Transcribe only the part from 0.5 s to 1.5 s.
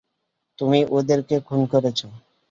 তুমিই ওদেরকে